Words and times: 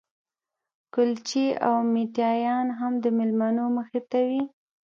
کلچې 0.93 1.45
او 1.67 1.75
میټایانې 1.93 2.73
هم 2.79 2.93
د 3.03 3.05
مېلمنو 3.17 3.63
مخې 3.77 4.01
ته 4.09 4.19
وې. 4.27 4.41